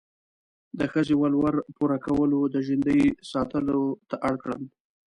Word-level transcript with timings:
د 0.77 0.79
ښځې 0.91 1.15
ولور 1.21 1.55
پوره 1.75 1.97
کولو، 2.05 2.39
د 2.53 2.55
ژندې 2.67 2.99
ساتلو 3.31 3.81
ته 4.09 4.15
اړ 4.27 4.35
کړم. 4.43 4.63